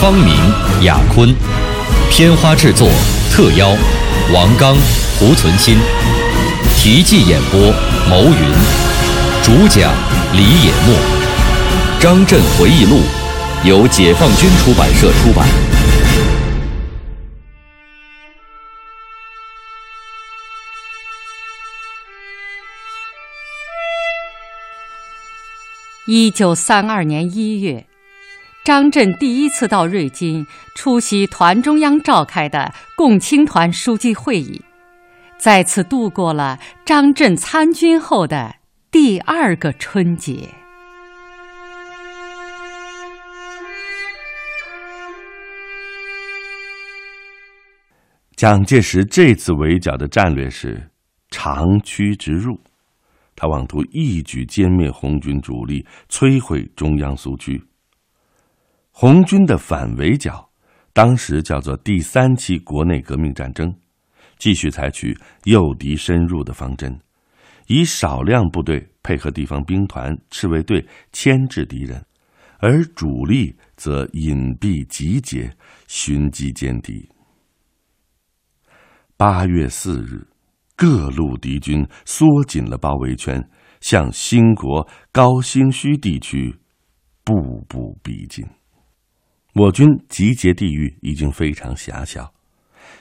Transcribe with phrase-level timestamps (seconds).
[0.00, 0.32] 方明、
[0.84, 1.34] 雅坤，
[2.08, 2.88] 片花制作
[3.32, 3.74] 特邀
[4.32, 4.76] 王刚、
[5.18, 5.76] 胡存新，
[6.76, 7.58] 题记演播
[8.08, 8.48] 牟云，
[9.42, 9.92] 主讲
[10.34, 10.94] 李野墨，
[12.00, 13.00] 《张震回忆录》
[13.68, 15.48] 由解放军出版社出版。
[26.06, 27.87] 一九三二年一月，
[28.68, 34.60] 张震第一次到瑞金出席团中央召开的共青团书记会议，
[35.38, 38.56] 再次度过了张震参军后的
[38.90, 40.50] 第二个春节。
[48.36, 50.90] 蒋介石这次围剿的战略是
[51.30, 52.60] 长驱直入，
[53.34, 57.58] 他妄图一举歼灭红军主力，摧毁中央苏区。
[59.00, 60.50] 红军的反围剿，
[60.92, 63.72] 当时叫做第三期国内革命战争，
[64.38, 66.98] 继续采取诱敌深入的方针，
[67.68, 72.04] 以少量部队配合地方兵团、赤卫队牵制敌人，
[72.58, 75.48] 而主力则隐蔽集结，
[75.86, 77.08] 寻机歼敌。
[79.16, 80.26] 八月四日，
[80.74, 83.48] 各路敌军缩紧了包围圈，
[83.80, 86.52] 向兴国高新区地区
[87.22, 88.44] 步步逼近。
[89.58, 92.32] 我军集结地域已经非常狭小，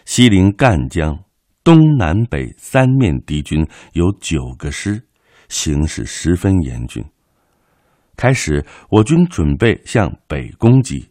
[0.06, 1.20] 西临赣江，
[1.64, 3.64] 东南北三面敌军
[3.94, 5.04] 有九个师，
[5.50, 7.06] 形势十分严峻。
[8.16, 11.10] 开始，我军准备向北攻击。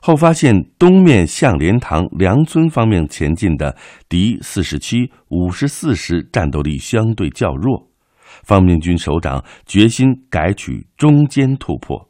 [0.00, 3.76] 后发现东面向莲塘、梁村方面前进的
[4.08, 7.90] 敌四十七、五十四师战斗力相对较弱，
[8.44, 12.08] 方面军首长决心改取中间突破，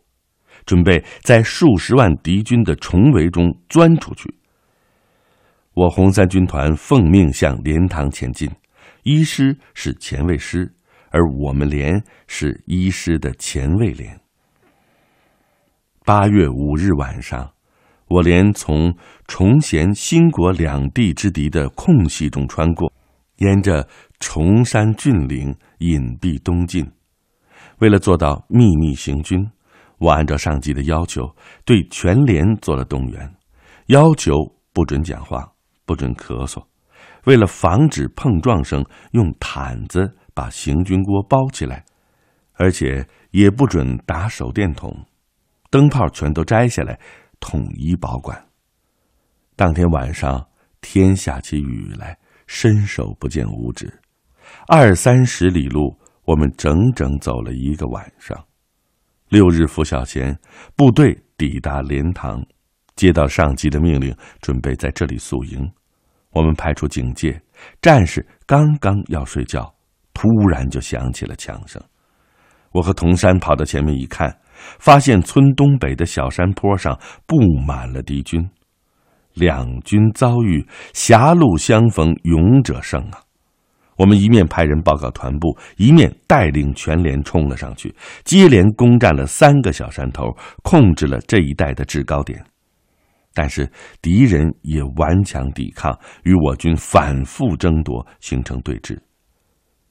[0.66, 4.34] 准备在数十万敌军的重围中钻出去。
[5.74, 8.50] 我红三军团奉命向莲塘前进，
[9.02, 10.72] 一师是前卫师，
[11.10, 14.20] 而我们连是一师的前卫连。
[16.04, 17.50] 八月五日晚上。
[18.08, 18.94] 我连从
[19.26, 22.92] 崇贤、兴国两地之敌的空隙中穿过，
[23.38, 23.88] 沿着
[24.20, 26.86] 崇山峻岭隐蔽东进。
[27.78, 29.50] 为了做到秘密行军，
[30.02, 31.22] 我按照上级的要求，
[31.64, 33.32] 对全连做了动员，
[33.86, 34.34] 要求
[34.72, 35.52] 不准讲话，
[35.86, 36.60] 不准咳嗽。
[37.24, 41.84] 为了防止碰撞声，用毯子把行军锅包起来，
[42.54, 44.92] 而且也不准打手电筒，
[45.70, 46.98] 灯泡全都摘下来。
[47.38, 48.44] 统一保管。
[49.56, 50.46] 当天晚上，
[50.80, 54.00] 天下起雨来，伸手不见五指，
[54.68, 58.44] 二三十里路，我们整整走了一个晚上。
[59.32, 60.38] 六日拂晓前，
[60.76, 62.44] 部队抵达莲塘，
[62.96, 65.66] 接到上级的命令，准备在这里宿营。
[66.32, 67.40] 我们排除警戒，
[67.80, 69.74] 战士刚刚要睡觉，
[70.12, 71.82] 突然就响起了枪声。
[72.72, 74.38] 我和童山跑到前面一看。
[74.78, 78.48] 发现村东北的小山坡上布满了敌军，
[79.32, 83.18] 两军遭遇，狭路相逢勇者胜啊！
[84.02, 92.44] 我们一面派人报告团部，一面带领全连冲了上去，接连攻占了三个小山头，控制了这一带的制高点。
[93.32, 93.70] 但是
[94.00, 98.98] 敌人也顽强抵抗，与我军反复争夺，形成对峙。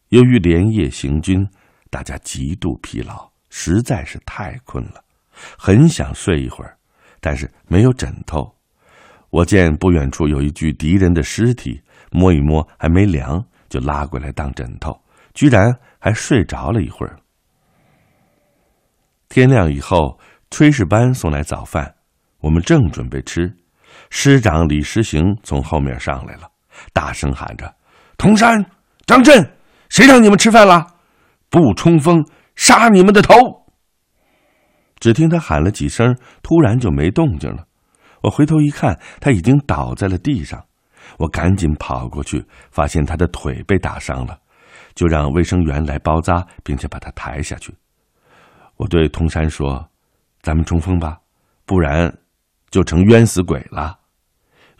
[0.09, 1.47] 由于连夜行军，
[1.89, 3.31] 大家极度疲劳。
[3.49, 5.01] 实在是太困了，
[5.57, 6.75] 很想睡一会儿，
[7.21, 8.53] 但是没有枕头。
[9.29, 11.81] 我见不远处有一具敌人的尸体，
[12.11, 13.41] 摸一摸还没凉，
[13.71, 15.01] 就拉过来当枕头，
[15.33, 17.17] 居然还睡着了一会儿。
[19.29, 20.19] 天亮以后，
[20.49, 21.95] 炊事班送来早饭，
[22.41, 23.55] 我们正准备吃，
[24.09, 26.51] 师长李实行从后面上来了，
[26.91, 27.73] 大声喊着
[28.19, 28.63] ：“童山、
[29.05, 29.49] 张震，
[29.87, 30.85] 谁让你们吃饭了？
[31.49, 32.21] 不冲锋！”
[32.57, 33.33] 杀你们的头！
[34.99, 37.65] 只听他喊了几声，突然就没动静了。
[38.21, 40.65] 我回头一看，他已经倒在了地上。
[41.17, 44.39] 我赶紧跑过去，发现他的腿被打伤了，
[44.93, 47.73] 就让卫生员来包扎，并且把他抬下去。
[48.77, 49.87] 我对童山说
[50.41, 51.19] ：“咱们冲锋吧，
[51.65, 52.17] 不然
[52.69, 53.99] 就成冤死鬼了。”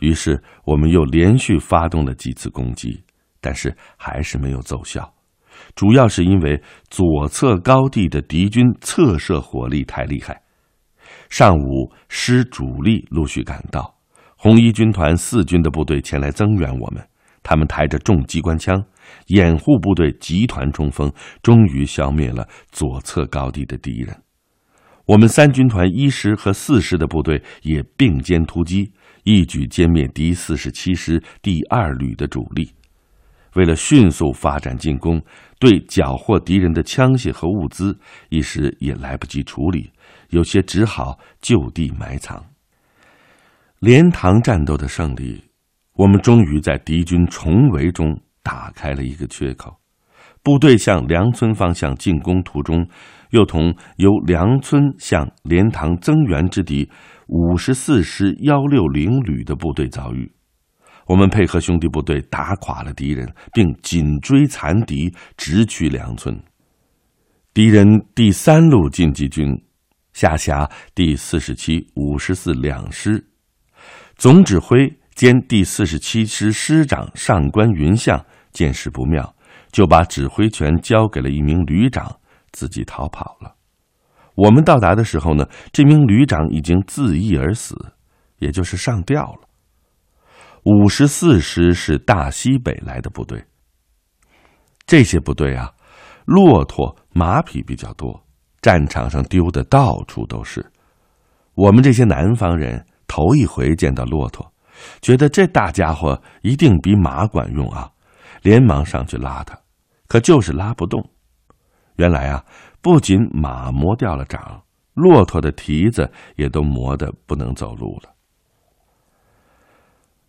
[0.00, 3.04] 于是我们又连续发动了几次攻击，
[3.40, 5.14] 但是还是没有奏效。
[5.76, 6.60] 主要是因为
[6.90, 10.42] 左侧高地的敌军侧射火力太厉害。
[11.30, 13.94] 上午，师主力陆续赶到，
[14.42, 17.00] 红一军团四军的部队前来增援我们。
[17.44, 18.84] 他们抬着重机关枪，
[19.28, 21.12] 掩护部队集团冲锋，
[21.44, 24.20] 终于消灭了左侧高地的敌人。
[25.06, 28.92] 我们三军团一师和四师的部队也并肩突击，
[29.22, 32.72] 一举歼灭敌四十七师第二旅的主力。
[33.54, 35.22] 为了迅速发展进攻，
[35.60, 37.96] 对缴获敌人的枪械和物资，
[38.28, 39.92] 一时也来不及处理，
[40.30, 42.44] 有些只好就地埋藏。
[43.82, 45.42] 连塘战斗的胜利，
[45.94, 49.76] 我们终于在敌军重围中打开了一个缺口。
[50.40, 52.86] 部队向梁村方向进攻途中，
[53.30, 56.88] 又同由梁村向连塘增援之敌
[57.26, 60.30] 五十四师幺六零旅的部队遭遇。
[61.08, 66.40] 我们配合兄弟部队打垮了敌人，并紧追残敌，直取梁村。
[67.52, 69.60] 敌人第三路进击军
[70.12, 73.26] 下辖第四十七、五十四两师，
[74.22, 79.34] 总指挥兼第四十七师师长上官云相见势不妙，
[79.72, 82.20] 就把指挥权交给了一名旅长，
[82.52, 83.52] 自己逃跑了。
[84.36, 87.74] 我们到达的时候呢，这名旅长已经自缢而死，
[88.38, 89.40] 也就是上吊了。
[90.62, 93.44] 五十四师是大西北来的部队。
[94.86, 95.72] 这些部队啊，
[96.26, 98.24] 骆驼、马匹比较多，
[98.60, 100.64] 战场上丢的到处都是。
[101.54, 104.50] 我们这些南方人头一回见到骆驼，
[105.02, 107.90] 觉得这大家伙一定比马管用啊，
[108.40, 109.54] 连忙上去拉它，
[110.08, 111.06] 可就是拉不动。
[111.96, 112.42] 原来啊，
[112.80, 114.62] 不仅马磨掉了掌，
[114.94, 118.08] 骆驼的蹄子也都磨得不能走路了。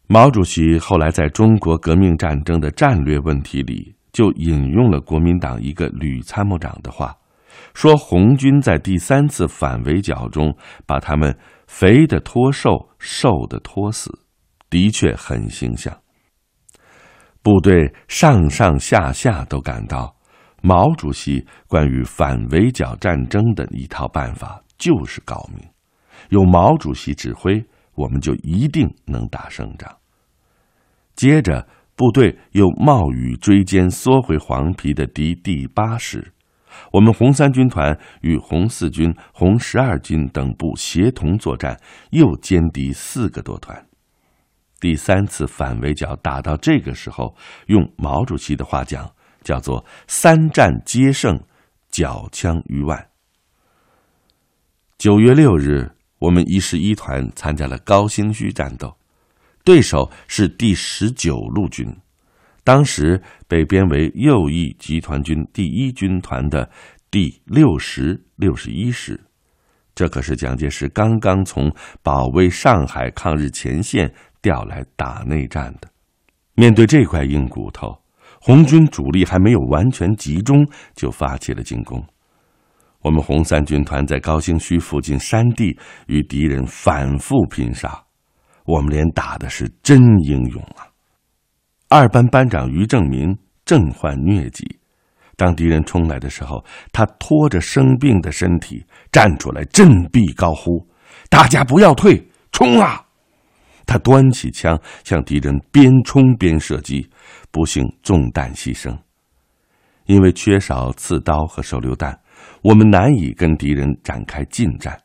[0.07, 7.15] 毛主席后来在中国革命战争的战略问题里，就引用了国民党一个旅参谋长的话，
[7.73, 10.55] 说红军在第三次反围剿中
[10.85, 14.11] 把他们肥的拖瘦，瘦的拖死，
[14.69, 15.97] 的确很形象。
[17.41, 20.15] 部队上上下下都感到，
[20.61, 25.67] 毛主席关于反围剿战争的一套办法就是高明，
[26.29, 27.63] 有毛主席指挥，
[27.95, 29.93] 我们就一定能打胜仗。
[31.15, 36.32] 接着，部队又冒雨追歼缩回黄陂的敌第八师，
[36.91, 41.79] 我们红三军团与红四军、红十二军等部协同作战，
[42.11, 43.85] 又歼敌四个多团。
[44.79, 47.35] 第三次反围剿打到这个时候，
[47.67, 49.09] 用毛主席的话讲，
[49.41, 51.39] 叫做“三战皆胜，
[51.89, 53.09] 缴枪于万”。
[54.97, 58.95] 九月六日，我们一十一团参加了高兴圩战斗。
[59.63, 61.95] 对手是第十九路军，
[62.63, 66.69] 当时被编为右翼集团军第一军团的
[67.11, 69.19] 第六十六十一师，
[69.93, 71.71] 这可是蒋介石刚刚从
[72.01, 75.89] 保卫上海抗日前线调来打内战的。
[76.55, 77.97] 面对这块硬骨头，
[78.39, 80.65] 红军主力还没有完全集中，
[80.95, 82.01] 就发起了进攻。
[83.01, 85.77] 我们红三军团在高兴圩附近山地
[86.07, 88.01] 与敌人反复拼杀。
[88.65, 90.87] 我们连打的是真英勇啊！
[91.93, 94.79] 二班班长于正民正患疟疾，
[95.37, 100.87] 当敌人冲来的时候，他拖着生病的身体站出来，振臂高呼
[101.29, 103.05] ：“大家不要退，冲啊！”
[103.85, 107.07] 他端起枪向敌人边冲边射击，
[107.51, 108.97] 不幸中弹牺牲。
[110.07, 112.19] 因为缺少刺刀和手榴弹，
[112.63, 114.97] 我们难以跟敌人展开近战。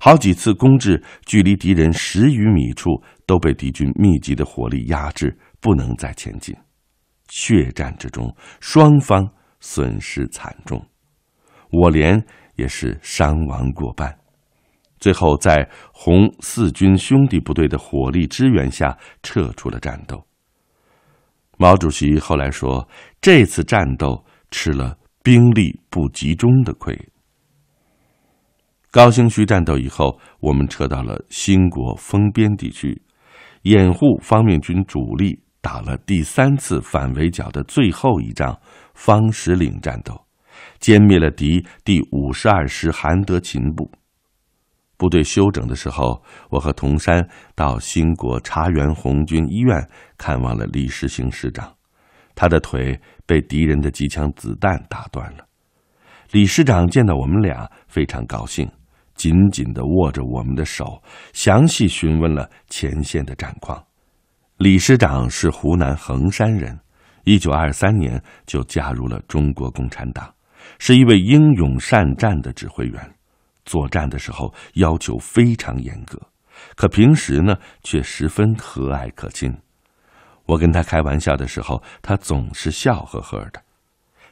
[0.00, 6.56] 好几次攻至距离敌人十余米处，都被敌军密集的火力压制，不能再前进。
[7.28, 9.28] 血战之中，双方
[9.60, 10.80] 损失惨重，
[11.70, 14.16] 我连也是伤亡过半。
[14.98, 20.24] 最后在红四军兄弟部队的火力支援下，撤出了战斗。
[21.58, 22.88] 毛主席后来说，
[23.20, 26.96] 这次战斗吃了兵力不集中的亏。
[28.90, 33.02] 高兴圩战斗以后，我们撤到了兴国丰边地区，
[33.66, 38.56] 掩护方面军主力打了第三次反围剿的最后一仗——
[38.94, 40.14] 方石岭战斗，
[40.78, 43.90] 歼灭了敌第五十二师韩德勤部。
[44.96, 49.76] 部队休整的时候，我和童山到兴国茶园红军医院
[50.16, 51.74] 看望了李世兴师长，
[52.36, 55.44] 他的腿被敌人的机枪子弹打断了。
[56.30, 58.70] 李师长见到我们俩，非常高兴。
[59.16, 63.82] 紧紧的握着我们的手，详细询问了前线的战况，
[64.58, 66.78] 李师长是湖南衡山人，
[67.24, 70.32] 一九二三年就加入了中国共产党，
[70.78, 73.14] 是一位英勇善战的指挥员。
[73.64, 76.20] 作战的时候要求非常严格，
[76.76, 79.52] 可平时呢却十分和蔼可亲。
[80.44, 83.60] 我跟他开玩笑的时候，他总是笑呵呵的。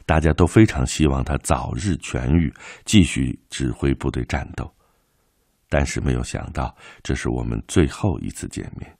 [0.05, 2.53] 大家都非常希望他早日痊愈，
[2.85, 4.71] 继续指挥部队战斗。
[5.77, 8.97] 但是没有想到，这是我们最后一次见面。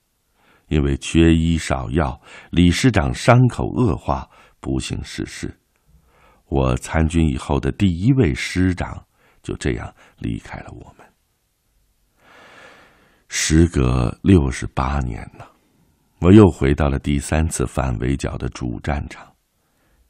[0.67, 4.29] 因为缺医少药，李师长伤口恶化，
[4.59, 5.57] 不幸逝世。
[6.47, 9.05] 我参军以后的第一位师长
[9.41, 11.07] 就这样离开了我们。
[13.29, 15.49] 时隔六十八年了，
[16.19, 19.25] 我又回到了第三次反围剿的主战场，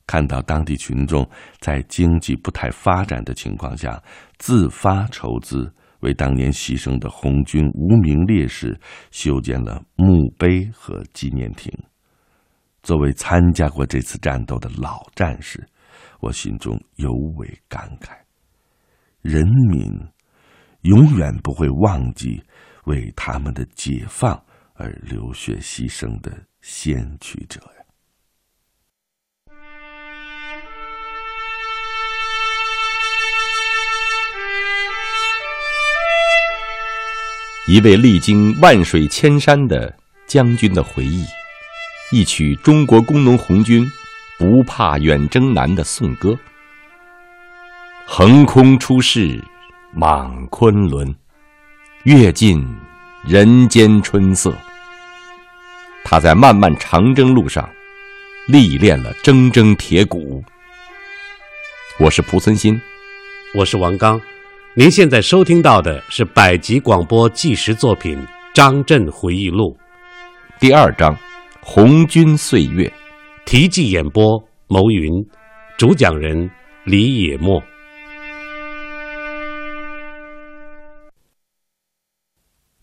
[0.07, 1.29] 看到当地群众
[1.59, 4.01] 在经济不太发展的情况下
[4.39, 5.71] 自发筹资。
[6.05, 11.73] 为当年牺牲的红军无名烈士修建了墓碑和纪念亭。
[12.83, 15.67] 作为参加过这次战斗的老战士，
[16.19, 18.15] 我心中尤为感慨：
[19.21, 19.91] 人民
[20.81, 22.39] 永远不会忘记
[22.85, 24.39] 为他们的解放
[24.75, 26.31] 而流血牺牲的
[26.61, 27.84] 先驱者呀。
[37.67, 39.91] 一位历经万水千山的
[40.27, 41.25] 将军的回忆，
[42.11, 43.83] 一曲中国工农红军
[44.37, 46.37] 不怕远征难的颂歌。
[48.05, 49.43] 横空出世，
[49.91, 51.15] 莽昆仑，
[52.03, 52.63] 阅尽
[53.25, 54.55] 人间春色。
[56.03, 57.67] 他在漫漫长征路上
[58.47, 60.43] 历练了铮铮铁骨。
[61.97, 62.79] 我是蒲存昕，
[63.55, 64.21] 我是王刚。
[64.77, 68.17] 您现在收听到的是百集广播纪实作品
[68.53, 69.73] 《张震回忆录》
[70.59, 71.15] 第二章
[71.61, 72.85] 《红军岁月》，
[73.45, 75.09] 题记演播牟云，
[75.77, 76.49] 主讲人
[76.83, 77.63] 李野墨。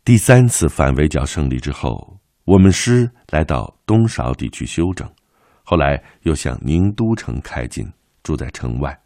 [0.03, 5.07] 第三次反围剿胜利之后，我们师来到东韶地区休整，
[5.63, 7.87] 后来又向宁都城开进，
[8.23, 8.99] 住在城外。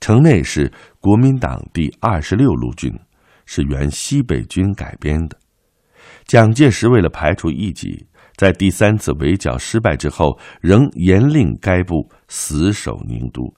[0.00, 2.92] 城内是国民党第二十六路军，
[3.44, 5.38] 是原西北军改编的。
[6.24, 13.54] 蒋介石为了排除异己，在第三次围剿失败之后，仍严令该部死守宁都。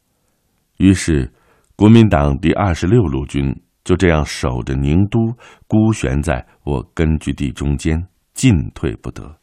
[0.76, 1.32] 于是，
[1.76, 3.54] 国民党第二十六路军
[3.84, 5.34] 就这样守着宁都，
[5.66, 9.36] 孤悬在我根据地中间，进退不得。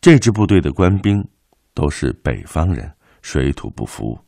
[0.00, 1.26] 这支部队的官兵
[1.72, 4.18] 都是北方人，水土不服。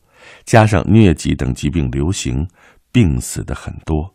[0.44, 2.46] 加上疟疾等疾病流行，
[2.92, 4.14] 病死的很多，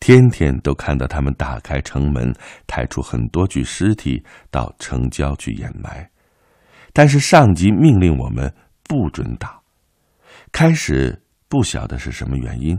[0.00, 2.34] 天天都看到他们打开城门，
[2.66, 6.08] 抬出很多具尸体到城郊去掩埋。
[6.92, 8.52] 但是上级命令我们
[8.84, 9.60] 不准打。
[10.50, 12.78] 开始不晓得是什么原因，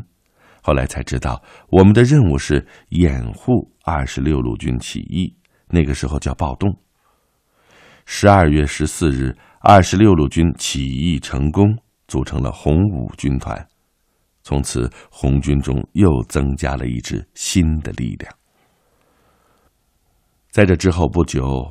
[0.62, 5.36] 后来才知道我们的任务是掩护二十六路军起义，
[5.68, 6.78] 那个时候叫暴动。
[8.06, 11.76] 十二月十四日，二十六路军起义成功。
[12.08, 13.68] 组成了红五军团，
[14.44, 18.34] 从此红军中又增加了一支新的力量。
[20.52, 21.66] 在这之后不久，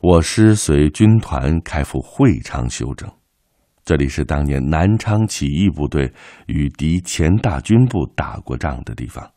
[0.00, 3.10] 我师随军团开赴会昌休整，
[3.84, 6.12] 这里是当年南昌起义部队
[6.46, 9.28] 与敌前大军部打过仗的地方，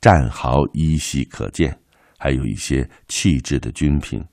[0.00, 1.76] 战壕依稀可见，
[2.18, 4.24] 还有一些弃置的军品。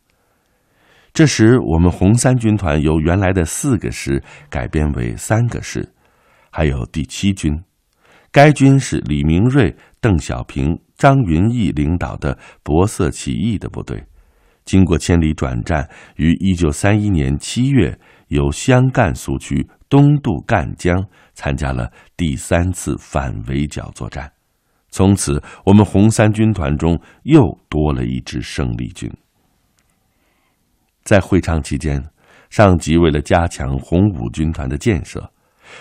[1.13, 5.87] 这时，我们红三军团由原来的四个师改编为三个师，
[6.49, 7.55] 还有第七军。
[8.31, 14.03] 该军是李明瑞、邓小平、张云逸领导的博色起义的部队。
[14.65, 21.05] 经过千里转战，于一九三一年七月由湘赣苏区东渡赣江，
[21.35, 24.31] 参加了第三次反围剿作战。
[24.89, 29.11] 从此，我们红三军团中又多了一支胜利军。
[31.03, 32.03] 在会昌期间，
[32.49, 35.31] 上级为了加强红五军团的建设，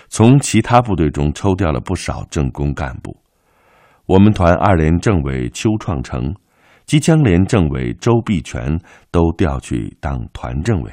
[0.08, 3.16] 从其他部队中抽调了不少政工干部。
[4.06, 6.34] 我们团二连政委邱创成、
[6.86, 8.78] 机枪连政委周必全
[9.10, 10.90] 都调去当团政委。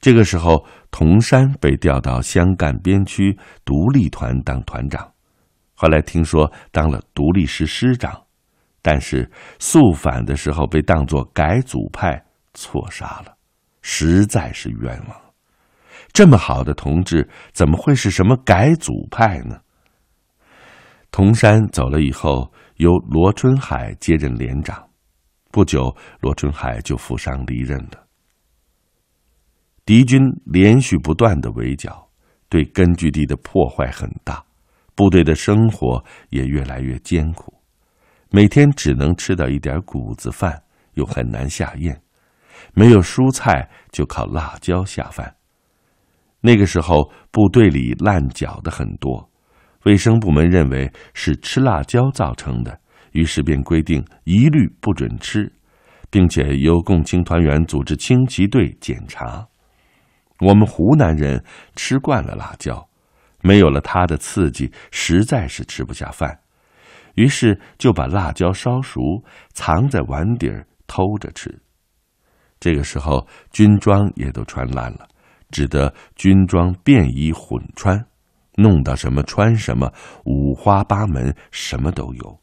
[0.00, 5.12] 这个时候，童山被调到湘赣边区独立团当团长，
[5.74, 8.24] 后来听说当了独立师师长，
[8.82, 12.24] 但是肃反的时候被当作改组派。
[12.54, 13.36] 错杀了，
[13.82, 15.20] 实在是冤枉！
[16.12, 19.60] 这么好的同志，怎么会是什么改组派呢？
[21.10, 24.88] 童山走了以后，由罗春海接任连长。
[25.50, 28.06] 不久，罗春海就负伤离任了。
[29.84, 32.08] 敌军连续不断的围剿，
[32.48, 34.44] 对根据地的破坏很大，
[34.94, 37.52] 部队的生活也越来越艰苦，
[38.30, 40.62] 每天只能吃到一点谷子饭，
[40.94, 42.00] 又很难下咽，
[42.72, 45.36] 没有蔬菜就靠辣椒下饭。
[46.40, 49.30] 那个时候，部队里烂脚的很多，
[49.84, 52.78] 卫生部门认为是吃辣椒造成的，
[53.12, 55.50] 于是便规定一律不准吃，
[56.10, 59.46] 并且由共青团员组织轻骑队检查。
[60.40, 61.42] 我们湖南人
[61.76, 62.88] 吃惯了辣椒，
[63.40, 66.40] 没有了它的刺激，实在是吃不下饭，
[67.14, 69.00] 于是就把辣椒烧熟，
[69.54, 71.62] 藏在碗底儿偷着吃。
[72.64, 75.06] 这个时候，军装也都穿烂了。
[75.50, 78.02] 只得军装便衣混穿，
[78.54, 79.92] 弄到什么穿什么，
[80.24, 82.40] 五花八门，什么都有。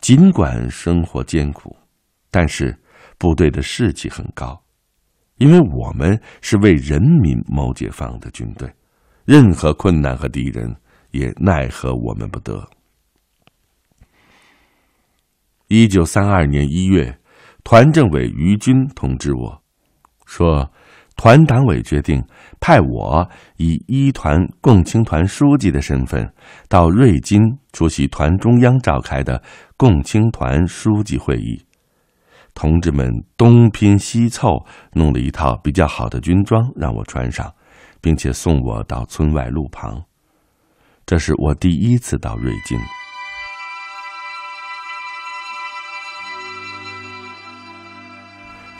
[0.00, 1.76] 尽管生活艰苦，
[2.30, 2.78] 但是
[3.18, 4.62] 部队的士气很高，
[5.38, 8.72] 因为我们是为人民谋解放的军队，
[9.24, 10.72] 任何困难和敌人
[11.10, 12.64] 也奈何我们不得。
[15.66, 17.18] 一九三二年一月，
[17.64, 19.62] 团政委于军通知我，
[20.26, 20.70] 说。
[21.14, 22.24] 团党委决定
[22.58, 26.26] 派我以一团共青团书记的身份
[26.70, 27.38] 到瑞金
[27.74, 29.40] 出席团中央召开的
[29.76, 31.62] 共青团书记会议。
[32.54, 34.48] 同志们东拼西凑
[34.94, 37.52] 弄了一套比较好的军装让我穿上，
[38.00, 40.02] 并且送我到村外路旁。
[41.04, 42.78] 这是我第一次到瑞金。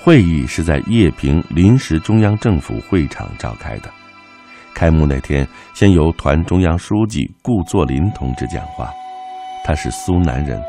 [0.04, 3.90] 会议是在叶平临时中央政府会场召开的。
[4.74, 8.90] 开幕那天，先由团中央书记顾作霖同志讲话。
[9.64, 10.60] 他是苏南人，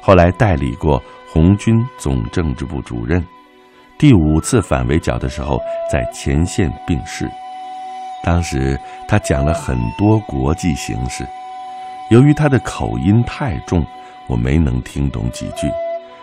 [0.00, 3.22] 后来代理过红军总政治部主任。
[3.98, 5.60] 第五次反围剿的时候，
[5.92, 7.30] 在前线病逝。
[8.24, 11.26] 当时他讲了很多国际形势，
[12.08, 13.84] 由于他的口音太重，
[14.26, 15.70] 我没能听懂几句。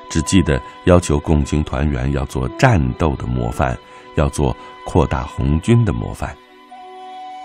[0.10, 3.78] 只记得要求共青团员要做战斗的模范，
[4.16, 6.36] 要做扩大红军的模范。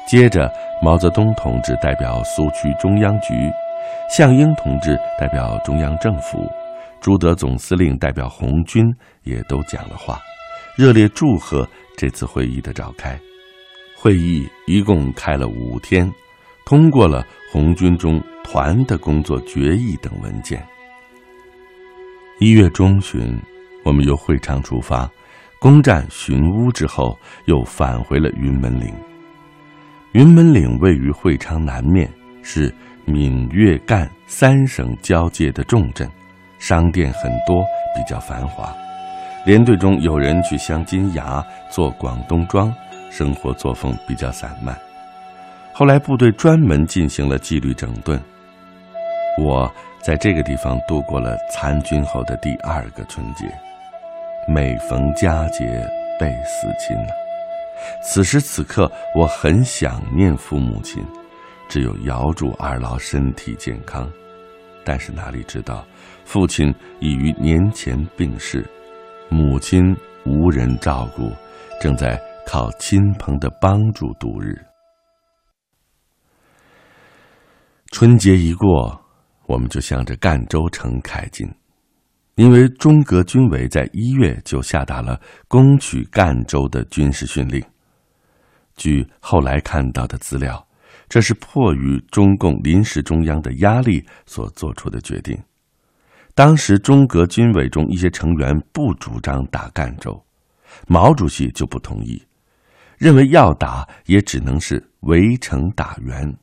[0.09, 0.51] 接着，
[0.83, 3.35] 毛泽东同志代表苏区中央局，
[4.11, 6.51] 项英同志代表中央政府，
[7.01, 8.85] 朱德总司令代表红军
[9.23, 10.21] 也都讲了话，
[10.77, 13.19] 热烈祝贺这次会议的召开。
[13.97, 16.13] 会议一共开了五天，
[16.67, 20.61] 通过了红军中团的工作决议等文件。
[22.43, 23.41] 一月中旬，
[23.85, 25.09] 我们由会昌出发，
[25.61, 28.93] 攻占寻乌之后，又返回了云门岭。
[30.11, 32.11] 云门岭位于会昌南面，
[32.43, 32.75] 是
[33.05, 36.11] 闽粤赣三省交界的重镇，
[36.59, 37.63] 商店很多，
[37.95, 38.75] 比较繁华。
[39.47, 42.75] 连队中有人去镶金牙、做广东装，
[43.09, 44.77] 生活作风比较散漫。
[45.73, 48.21] 后来部队专门进行了纪律整顿，
[49.39, 49.73] 我。
[50.03, 53.47] 在这个地方度过了参军后的第二个春节，
[54.49, 55.65] 每逢佳节
[56.19, 57.13] 倍思亲呐。
[58.03, 61.05] 此时此刻，我很想念父母亲，
[61.69, 64.11] 只有遥祝二老身体健康。
[64.85, 65.87] 但是哪里知道，
[66.25, 68.69] 父亲已于年前病逝，
[69.29, 71.31] 母亲无人照顾，
[71.81, 74.61] 正在靠亲朋的帮助度日。
[77.93, 79.01] 春节一过。
[79.47, 81.47] 我们就向着赣州城开进，
[82.37, 87.63] 因为中革军委在一月就下达了攻取赣州的军事训令。
[88.77, 90.67] 据后来看到的资料，
[91.09, 95.39] 这是迫于中共临时中央的压力所做出的决定。
[96.35, 100.19] 当时中革军委中一些成员不主张打赣州，
[100.89, 102.23] 毛主席就不同意，
[102.97, 106.35] 认为要打也只能是围城打援。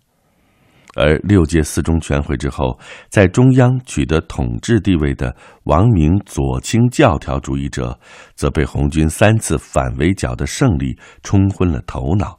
[0.99, 5.33] 而六届四中全会之后，在中央取得统治地位的
[5.63, 7.97] 王明左倾教条主义者，
[8.35, 12.37] 则被红军三次反围剿的胜利冲昏了头脑，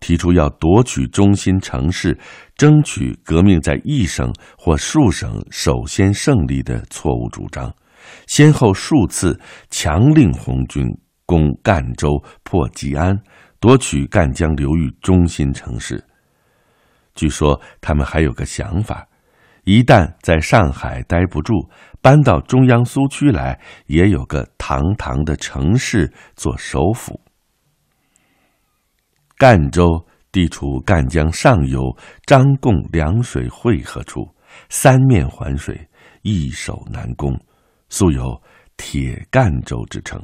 [0.00, 2.18] 提出要夺取中心城市，
[2.56, 7.72] 争取革命在一省或数省首先胜利的错误主张，
[8.26, 9.38] 先后数次
[9.70, 10.84] 强令红军
[11.26, 13.16] 攻赣州、破吉安，
[13.60, 16.04] 夺取赣江流域中心城市。
[17.14, 19.06] 据说他们还有个想法，
[19.64, 21.68] 一旦在上海待不住，
[22.00, 27.20] 搬到中央苏区来，也有个堂堂的城市做首府。
[29.36, 31.80] 赣州地处赣江上游
[32.26, 34.20] 张贡两水汇合处，
[34.68, 35.88] 三面环水，
[36.22, 37.38] 易守难攻，
[37.88, 38.40] 素有
[38.76, 40.22] “铁赣州”之称。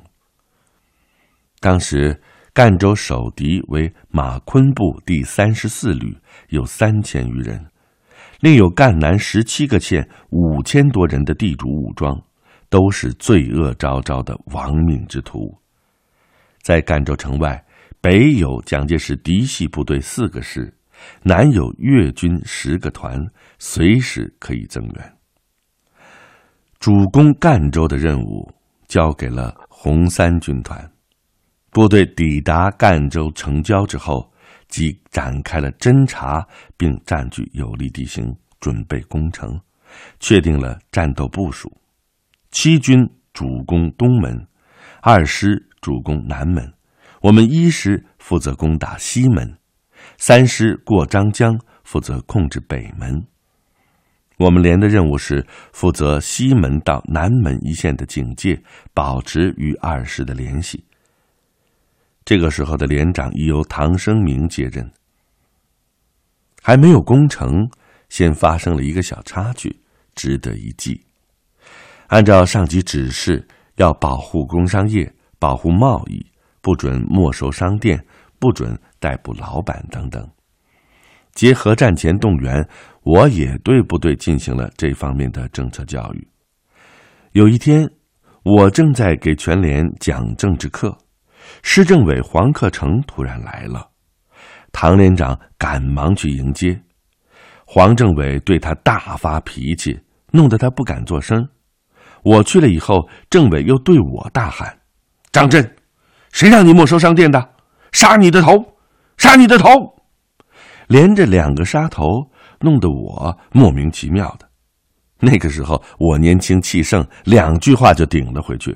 [1.60, 2.20] 当时
[2.56, 6.16] 赣州守敌为马昆部第三十四旅，
[6.48, 7.62] 有三千余人，
[8.40, 12.18] 另有赣南十七个县五千多人的地主武装，
[12.70, 15.54] 都是罪恶昭昭的亡命之徒。
[16.62, 17.62] 在赣州城外，
[18.00, 20.72] 北有蒋介石嫡系部队四个师，
[21.22, 23.22] 南有粤军十个团，
[23.58, 25.12] 随时可以增援。
[26.80, 28.50] 主攻赣州的任务
[28.88, 30.90] 交给了红三军团。
[31.76, 34.32] 部队抵达赣州城郊之后，
[34.66, 36.42] 即展开了侦察，
[36.74, 39.60] 并占据有利地形，准备攻城，
[40.18, 41.70] 确定了战斗部署。
[42.50, 44.46] 七军主攻东门，
[45.02, 46.72] 二师主攻南门，
[47.20, 49.58] 我们一师负责攻打西门，
[50.16, 53.22] 三师过张江负责控制北门。
[54.38, 58.62] 我们连的任务是负责西门到南门一线的警戒，
[58.94, 60.85] 保持与二师的联系。
[62.26, 64.90] 这个时候的连长已由唐生明接任，
[66.60, 67.70] 还没有攻城，
[68.08, 69.80] 先发生了一个小插曲，
[70.16, 71.00] 值得一记。
[72.08, 76.26] 按照上级指示，要保护工商业，保护贸易，
[76.60, 78.04] 不准没收商店，
[78.40, 80.28] 不准逮捕老板等等。
[81.32, 82.68] 结合战前动员，
[83.04, 86.28] 我也对部队进行了这方面的政策教育。
[87.32, 87.88] 有一天，
[88.42, 90.98] 我正在给全连讲政治课。
[91.68, 93.90] 市政委黄克诚突然来了，
[94.70, 96.80] 唐连长赶忙去迎接。
[97.66, 99.98] 黄政委对他大发脾气，
[100.30, 101.46] 弄得他不敢作声。
[102.22, 104.78] 我去了以后，政委又对我大喊
[105.32, 105.76] ：“张震，
[106.30, 107.50] 谁让你没收商店的？
[107.90, 108.64] 杀你的头！
[109.18, 109.68] 杀你的头！”
[110.86, 114.48] 连着两个杀头，弄得我莫名其妙的。
[115.18, 118.74] 那个时候我年轻气盛，两句话就顶了回去。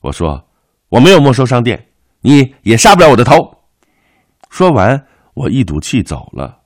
[0.00, 0.44] 我说
[0.90, 1.80] ：“我没有没收商店。”
[2.20, 3.34] 你也杀不了我的头。
[4.50, 6.62] 说完，我一赌气走了。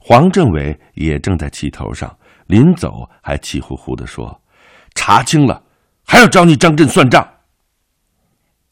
[0.00, 4.40] 黄政委也正在气头上，临走还气呼呼的说
[4.94, 5.62] ：“查清了，
[6.04, 7.26] 还要找你张震算账。”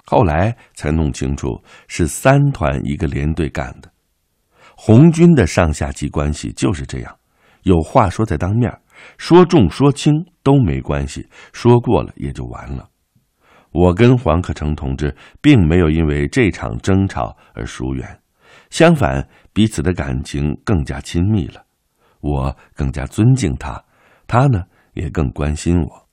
[0.06, 3.90] 后来才弄清楚是三团一个连队干的。
[4.76, 7.16] 红军的上下级关系就是这样，
[7.62, 8.72] 有话说在当面，
[9.18, 12.88] 说重说轻都没关系，说过了也就完了。
[13.78, 18.22] 我跟黄克诚同志并没有因为这场争吵而疏远，
[18.70, 21.62] 相反，彼此的感情更加亲密了。
[22.20, 23.84] 我更加尊敬他，
[24.26, 24.62] 他呢
[24.94, 26.08] 也更关心我。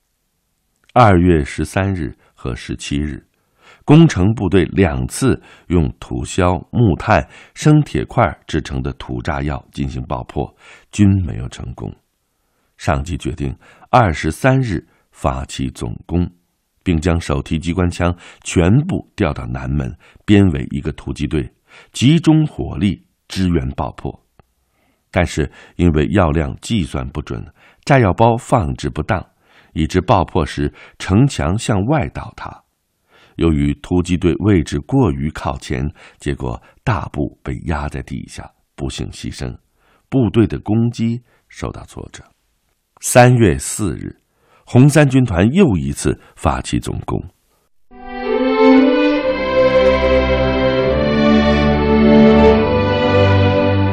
[0.93, 3.25] 二月十三日和十七日，
[3.85, 10.53] 工程部队两次用土硝、木炭、生铁块制成的土炸药进行爆破，
[10.91, 11.95] 均没有成功。
[12.75, 13.55] 上级决定
[13.89, 16.29] 二十三日发起总攻。
[16.83, 21.51] 并将手提机关枪全部调到南门，编为一个突击队，
[21.91, 24.23] 集中火力支援爆破。
[25.09, 27.45] 但是因为药量计算不准，
[27.85, 29.23] 炸药包放置不当，
[29.73, 32.63] 以致爆破时城墙向外倒塌。
[33.35, 35.87] 由于突击队位置过于靠前，
[36.19, 39.55] 结果大部被压在地下，不幸牺牲。
[40.09, 42.23] 部队的攻击受到挫折。
[43.01, 44.22] 三月四日。
[44.65, 47.21] 红三军团又一次发起总攻。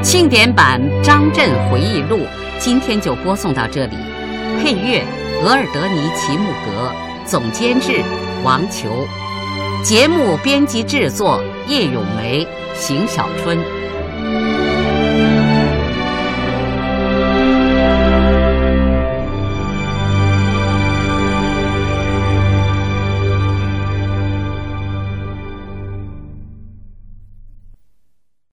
[0.03, 2.21] 庆典版张震回忆录
[2.59, 3.97] 今天就播送到这里，
[4.59, 5.05] 配乐
[5.43, 6.93] 额尔德尼·齐木格，
[7.25, 8.03] 总监制
[8.43, 9.07] 王球，
[9.85, 13.59] 节目编辑制作叶咏梅、邢小春。